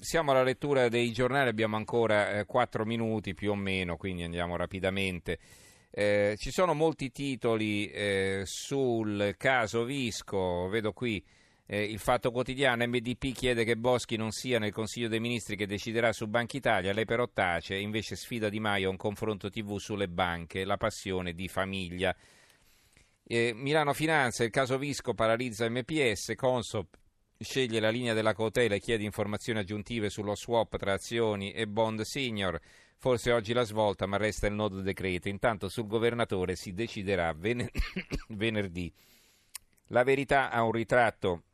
Siamo 0.00 0.30
alla 0.30 0.44
lettura 0.44 0.88
dei 0.88 1.10
giornali, 1.10 1.48
abbiamo 1.48 1.74
ancora 1.74 2.44
quattro 2.44 2.84
minuti 2.84 3.34
più 3.34 3.50
o 3.50 3.56
meno, 3.56 3.96
quindi 3.96 4.22
andiamo 4.22 4.54
rapidamente. 4.54 5.38
Eh, 5.90 6.36
ci 6.38 6.52
sono 6.52 6.72
molti 6.72 7.10
titoli 7.10 7.90
eh, 7.90 8.42
sul 8.44 9.34
caso 9.36 9.82
Visco, 9.82 10.68
vedo 10.68 10.92
qui 10.92 11.22
eh, 11.66 11.82
il 11.82 11.98
Fatto 11.98 12.30
Quotidiano, 12.30 12.86
MDP 12.86 13.32
chiede 13.32 13.64
che 13.64 13.76
Boschi 13.76 14.14
non 14.16 14.30
sia 14.30 14.60
nel 14.60 14.72
Consiglio 14.72 15.08
dei 15.08 15.18
Ministri 15.18 15.56
che 15.56 15.66
deciderà 15.66 16.12
su 16.12 16.28
Banca 16.28 16.56
Italia, 16.56 16.92
lei 16.92 17.04
però 17.04 17.28
tace, 17.28 17.74
invece 17.76 18.14
sfida 18.14 18.48
Di 18.48 18.60
Maio 18.60 18.86
a 18.86 18.90
un 18.92 18.96
confronto 18.96 19.50
TV 19.50 19.78
sulle 19.78 20.08
banche, 20.08 20.64
la 20.64 20.76
passione 20.76 21.32
di 21.32 21.48
famiglia. 21.48 22.14
Eh, 23.24 23.52
Milano 23.52 23.92
Finanza, 23.94 24.44
il 24.44 24.50
caso 24.50 24.78
Visco 24.78 25.12
paralizza 25.12 25.68
MPS, 25.68 26.34
Consop 26.36 26.96
sceglie 27.38 27.80
la 27.80 27.90
linea 27.90 28.14
della 28.14 28.34
cautela 28.34 28.74
e 28.74 28.80
chiede 28.80 29.04
informazioni 29.04 29.60
aggiuntive 29.60 30.10
sullo 30.10 30.34
swap 30.34 30.76
tra 30.76 30.92
azioni 30.92 31.52
e 31.52 31.66
bond 31.66 32.00
senior. 32.00 32.58
Forse 32.96 33.30
oggi 33.30 33.52
la 33.52 33.62
svolta, 33.62 34.06
ma 34.06 34.16
resta 34.16 34.48
il 34.48 34.54
nodo 34.54 34.80
decreto. 34.80 35.28
Intanto 35.28 35.68
sul 35.68 35.86
governatore 35.86 36.56
si 36.56 36.72
deciderà 36.74 37.32
ven- 37.32 37.68
venerdì. 38.30 38.92
La 39.88 40.02
verità 40.02 40.50
ha 40.50 40.62
un 40.64 40.72
ritratto 40.72 41.44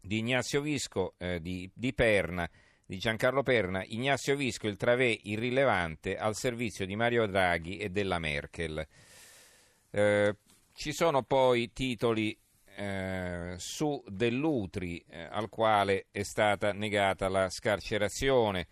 di 0.00 0.18
Ignazio 0.18 0.62
Visco, 0.62 1.14
eh, 1.18 1.40
di, 1.40 1.70
di 1.74 1.92
Perna, 1.92 2.48
di 2.86 2.96
Giancarlo 2.96 3.42
Perna. 3.42 3.84
Ignazio 3.84 4.34
Visco, 4.34 4.66
il 4.66 4.76
travè 4.76 5.18
irrilevante 5.24 6.16
al 6.16 6.34
servizio 6.34 6.86
di 6.86 6.96
Mario 6.96 7.26
Draghi 7.26 7.76
e 7.76 7.90
della 7.90 8.18
Merkel. 8.18 8.86
Eh, 9.90 10.36
ci 10.72 10.92
sono 10.92 11.22
poi 11.22 11.72
titoli 11.72 12.36
eh, 12.78 13.54
su 13.58 14.00
Dell'Utri, 14.06 15.04
eh, 15.08 15.26
al 15.28 15.48
quale 15.48 16.06
è 16.12 16.22
stata 16.22 16.72
negata 16.72 17.28
la 17.28 17.50
scarcerazione. 17.50 18.68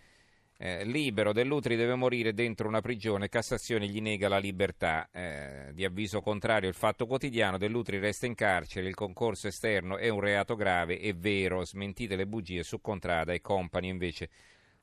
Eh, 0.58 0.84
libero, 0.84 1.32
Dell'Utri 1.32 1.74
deve 1.74 1.96
morire 1.96 2.32
dentro 2.32 2.68
una 2.68 2.80
prigione, 2.80 3.28
Cassazione 3.28 3.88
gli 3.88 4.00
nega 4.00 4.28
la 4.28 4.38
libertà. 4.38 5.08
Eh, 5.10 5.70
di 5.74 5.84
avviso 5.84 6.20
contrario 6.20 6.68
il 6.68 6.76
fatto 6.76 7.06
quotidiano, 7.06 7.58
Dell'Utri 7.58 7.98
resta 7.98 8.26
in 8.26 8.36
carcere, 8.36 8.86
il 8.86 8.94
concorso 8.94 9.48
esterno 9.48 9.96
è 9.96 10.08
un 10.08 10.20
reato 10.20 10.54
grave, 10.54 11.00
è 11.00 11.12
vero, 11.12 11.64
smentite 11.64 12.14
le 12.14 12.28
bugie 12.28 12.62
su 12.62 12.80
Contrada 12.80 13.32
e 13.32 13.40
Company, 13.40 13.88
invece 13.88 14.30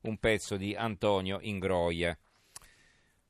un 0.01 0.17
pezzo 0.17 0.57
di 0.57 0.75
Antonio 0.75 1.39
Ingroia. 1.41 2.15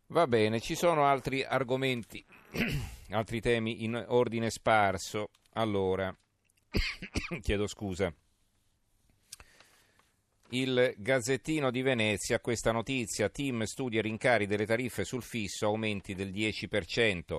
Va 0.08 0.25
bene, 0.25 0.59
ci 0.59 0.73
sono 0.73 1.06
altri 1.06 1.44
argomenti, 1.44 2.25
altri 3.12 3.40
temi 3.42 3.84
in 3.84 4.03
ordine 4.08 4.50
sparso. 4.50 5.30
Allora, 5.54 6.16
chiedo 7.42 7.68
scusa. 7.68 8.14
Il 10.50 10.94
Gazzettino 10.98 11.72
di 11.72 11.82
Venezia, 11.82 12.40
questa 12.40 12.72
notizia, 12.72 13.30
team 13.30 13.64
studia 13.64 14.02
rincari 14.02 14.46
delle 14.46 14.66
tariffe 14.66 15.04
sul 15.04 15.24
fisso, 15.24 15.66
aumenti 15.66 16.14
del 16.14 16.31
10%. 16.31 17.38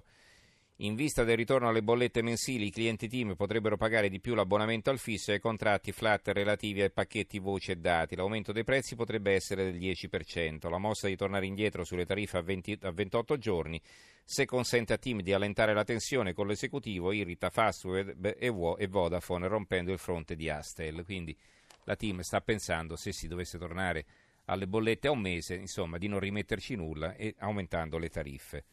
In 0.79 0.97
vista 0.97 1.23
del 1.23 1.37
ritorno 1.37 1.69
alle 1.69 1.85
bollette 1.85 2.21
mensili, 2.21 2.67
i 2.67 2.71
clienti 2.73 3.07
team 3.07 3.37
potrebbero 3.37 3.77
pagare 3.77 4.09
di 4.09 4.19
più 4.19 4.35
l'abbonamento 4.35 4.91
al 4.91 4.99
fisso 4.99 5.31
e 5.31 5.35
ai 5.35 5.41
contratti 5.41 5.93
flat 5.93 6.27
relativi 6.29 6.83
ai 6.83 6.91
pacchetti 6.91 7.39
voci 7.39 7.71
e 7.71 7.77
dati. 7.77 8.17
L'aumento 8.17 8.51
dei 8.51 8.65
prezzi 8.65 8.97
potrebbe 8.97 9.35
essere 9.35 9.71
del 9.71 9.81
10%. 9.81 10.69
La 10.69 10.79
mossa 10.79 11.07
di 11.07 11.15
tornare 11.15 11.47
indietro 11.47 11.85
sulle 11.85 12.05
tariffe 12.05 12.39
a, 12.39 12.43
20, 12.43 12.79
a 12.83 12.91
28 12.91 13.39
giorni, 13.39 13.81
se 14.25 14.47
consente 14.47 14.93
a 14.93 14.99
team 14.99 15.21
di 15.21 15.33
allentare 15.33 15.75
la 15.75 15.85
tensione 15.85 16.33
con 16.33 16.49
l'esecutivo, 16.49 17.13
irrita 17.13 17.51
Fastweb 17.51 18.35
e 18.37 18.87
Vodafone, 18.89 19.47
rompendo 19.47 19.93
il 19.93 19.99
fronte 19.99 20.35
di 20.35 20.51
Astel. 20.51 21.05
Quindi 21.05 21.37
la 21.85 21.95
team 21.95 22.19
sta 22.23 22.41
pensando, 22.41 22.97
se 22.97 23.13
si 23.13 23.29
dovesse 23.29 23.59
tornare 23.59 24.05
alle 24.47 24.67
bollette 24.67 25.07
a 25.07 25.13
un 25.13 25.21
mese, 25.21 25.55
insomma, 25.55 25.99
di 25.99 26.09
non 26.09 26.19
rimetterci 26.19 26.75
nulla 26.75 27.15
e 27.15 27.37
aumentando 27.39 27.97
le 27.97 28.09
tariffe. 28.09 28.65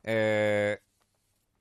Eh, 0.00 0.80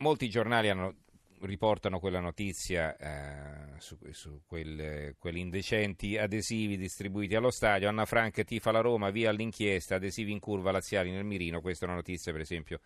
molti 0.02 0.30
giornali 0.30 0.70
hanno, 0.70 0.96
riportano 1.42 2.00
quella 2.00 2.20
notizia 2.20 2.96
eh, 2.98 3.80
su, 3.80 3.98
su 4.12 4.42
quel, 4.46 5.16
quelli 5.18 5.40
indecenti 5.40 6.18
adesivi 6.18 6.78
distribuiti 6.78 7.36
allo 7.36 7.52
stadio. 7.52 7.88
Anna 7.88 8.06
Frank 8.06 8.44
tifa 8.44 8.72
la 8.72 8.81
Roma, 8.81 9.09
via 9.09 9.30
all'inchiesta, 9.30 9.96
adesivi 9.96 10.31
in 10.31 10.40
curva 10.40 10.72
laziali 10.72 11.12
nel 11.12 11.24
mirino. 11.24 11.62
Questa 11.62 11.86
è 11.86 11.88
una 11.88 11.98
notizia, 11.98 12.31
per 12.31 12.42
esempio, 12.42 12.80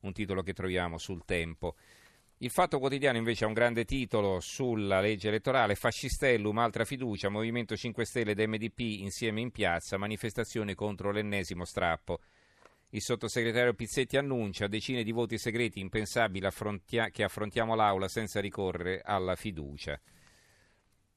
un 0.00 0.12
titolo 0.12 0.42
che 0.42 0.52
troviamo 0.52 0.98
sul 0.98 1.24
tempo. 1.24 1.76
Il 2.38 2.50
Fatto 2.50 2.78
Quotidiano 2.78 3.16
invece 3.16 3.44
ha 3.44 3.46
un 3.46 3.54
grande 3.54 3.84
titolo 3.84 4.40
sulla 4.40 5.00
legge 5.00 5.28
elettorale, 5.28 5.76
Fascistellum, 5.76 6.58
altra 6.58 6.84
fiducia, 6.84 7.28
Movimento 7.28 7.76
5 7.76 8.04
Stelle 8.04 8.32
ed 8.32 8.40
MDP 8.40 8.80
insieme 8.80 9.40
in 9.40 9.50
piazza, 9.50 9.96
manifestazione 9.96 10.74
contro 10.74 11.12
l'ennesimo 11.12 11.64
strappo. 11.64 12.18
Il 12.94 13.02
sottosegretario 13.02 13.74
Pizzetti 13.74 14.16
annuncia 14.16 14.68
decine 14.68 15.02
di 15.02 15.10
voti 15.10 15.36
segreti 15.36 15.80
impensabili 15.80 16.46
affrontia- 16.46 17.10
che 17.10 17.24
affrontiamo 17.24 17.74
l'Aula 17.74 18.06
senza 18.06 18.40
ricorrere 18.40 19.02
alla 19.04 19.34
fiducia. 19.34 20.00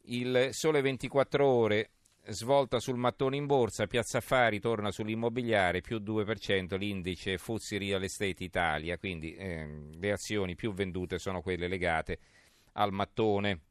Il 0.06 0.50
Sole 0.54 0.82
24 0.82 1.46
ore 1.46 1.92
svolta 2.30 2.80
sul 2.80 2.98
mattone 2.98 3.38
in 3.38 3.46
borsa, 3.46 3.86
Piazza 3.86 4.18
Affari 4.18 4.60
torna 4.60 4.90
sull'immobiliare, 4.90 5.82
più 5.82 6.00
2% 6.00 6.78
l'indice 6.78 7.38
Fuzzi 7.38 7.78
Real 7.78 8.02
Estate 8.02 8.44
Italia, 8.44 8.98
quindi 8.98 9.36
eh, 9.36 9.92
le 10.00 10.12
azioni 10.12 10.56
più 10.56 10.74
vendute 10.74 11.20
sono 11.20 11.42
quelle 11.42 11.68
legate 11.68 12.18
al 12.74 12.92
mattone. 12.92 13.62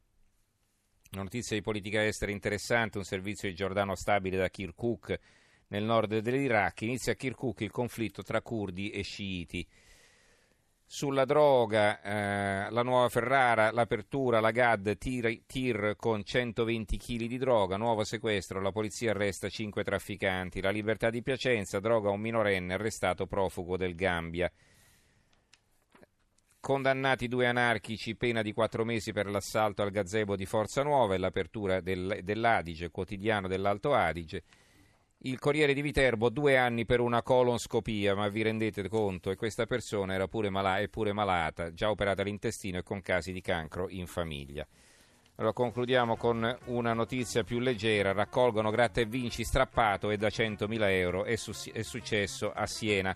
Una 1.10 1.22
notizia 1.22 1.56
di 1.56 1.62
politica 1.62 2.04
estera 2.04 2.30
interessante, 2.30 2.98
un 2.98 3.04
servizio 3.04 3.48
di 3.48 3.56
Giordano 3.56 3.96
stabile 3.96 4.36
da 4.36 4.48
Kirkuk 4.48 5.18
nel 5.68 5.84
nord 5.84 6.18
dell'Iraq, 6.18 6.82
inizia 6.82 7.12
a 7.12 7.16
Kirkuk 7.16 7.60
il 7.60 7.70
conflitto 7.70 8.22
tra 8.22 8.40
curdi 8.42 8.90
e 8.90 9.02
sciiti. 9.02 9.66
Sulla 10.88 11.24
droga, 11.24 12.00
eh, 12.00 12.70
la 12.70 12.82
nuova 12.84 13.08
Ferrara, 13.08 13.72
l'apertura, 13.72 14.38
la 14.38 14.52
GAD, 14.52 14.96
tir, 14.96 15.42
tir, 15.44 15.96
con 15.96 16.22
120 16.22 16.96
kg 16.96 17.26
di 17.26 17.38
droga, 17.38 17.76
nuovo 17.76 18.04
sequestro, 18.04 18.60
la 18.60 18.70
polizia 18.70 19.10
arresta 19.10 19.48
5 19.48 19.82
trafficanti, 19.82 20.60
la 20.60 20.70
libertà 20.70 21.10
di 21.10 21.22
Piacenza, 21.22 21.80
droga 21.80 22.10
un 22.10 22.20
minorenne 22.20 22.74
arrestato 22.74 23.26
profugo 23.26 23.76
del 23.76 23.96
Gambia. 23.96 24.50
Condannati 26.60 27.26
due 27.26 27.46
anarchici, 27.48 28.14
pena 28.14 28.42
di 28.42 28.52
quattro 28.52 28.84
mesi 28.84 29.12
per 29.12 29.26
l'assalto 29.26 29.82
al 29.82 29.90
gazebo 29.90 30.36
di 30.36 30.46
Forza 30.46 30.84
Nuova 30.84 31.14
e 31.14 31.18
l'apertura 31.18 31.80
del, 31.80 32.20
dell'Adige, 32.22 32.90
quotidiano 32.90 33.48
dell'Alto 33.48 33.92
Adige. 33.92 34.44
Il 35.20 35.38
Corriere 35.38 35.72
di 35.72 35.80
Viterbo, 35.80 36.28
due 36.28 36.58
anni 36.58 36.84
per 36.84 37.00
una 37.00 37.22
colonscopia, 37.22 38.14
ma 38.14 38.28
vi 38.28 38.42
rendete 38.42 38.86
conto? 38.88 39.30
E 39.30 39.36
questa 39.36 39.64
persona 39.64 40.12
era 40.12 40.28
pure 40.28 40.50
malata, 40.50 40.80
è 40.80 40.88
pure 40.88 41.12
malata, 41.12 41.72
già 41.72 41.90
operata 41.90 42.20
all'intestino 42.20 42.78
e 42.78 42.82
con 42.82 43.00
casi 43.00 43.32
di 43.32 43.40
cancro 43.40 43.88
in 43.88 44.06
famiglia. 44.06 44.66
Allora 45.36 45.52
concludiamo 45.52 46.16
con 46.16 46.56
una 46.66 46.92
notizia 46.92 47.44
più 47.44 47.58
leggera. 47.58 48.12
Raccolgono 48.12 48.70
gratta 48.70 49.00
e 49.00 49.06
vinci 49.06 49.42
strappato 49.42 50.10
e 50.10 50.16
da 50.16 50.28
100.000 50.28 50.90
euro. 50.90 51.24
È, 51.24 51.36
su- 51.36 51.70
è 51.72 51.82
successo 51.82 52.52
a 52.52 52.66
Siena. 52.66 53.14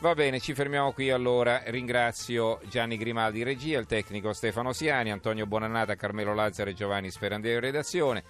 Va 0.00 0.14
bene, 0.14 0.40
ci 0.40 0.54
fermiamo 0.54 0.92
qui 0.92 1.10
allora. 1.10 1.62
Ringrazio 1.66 2.60
Gianni 2.68 2.96
Grimaldi 2.96 3.42
regia, 3.42 3.78
il 3.78 3.86
tecnico 3.86 4.32
Stefano 4.32 4.72
Siani, 4.72 5.10
Antonio 5.10 5.46
Bonannata, 5.46 5.94
Carmelo 5.94 6.34
Lazzaro 6.34 6.70
e 6.70 6.74
Giovanni 6.74 7.10
Sperandeo 7.10 7.60
redazione. 7.60 8.24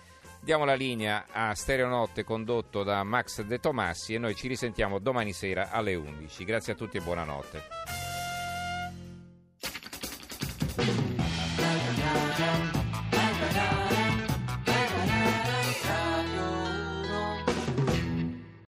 Diamo 0.45 0.67
la 0.67 0.75
linea 0.75 1.25
a 1.33 1.55
Stereonotte 1.55 2.23
condotto 2.23 2.83
da 2.83 3.03
Max 3.03 3.41
De 3.41 3.61
Tomassi 3.61 4.13
e 4.13 4.19
noi 4.19 4.35
ci 4.35 4.47
risentiamo 4.47 4.99
domani 4.99 5.33
sera 5.33 5.71
alle 5.71 5.95
11. 5.95 6.45
Grazie 6.45 6.75
a 6.75 6.77
tutti 6.77 6.99
e 6.99 7.01
buonanotte. 7.01 8.04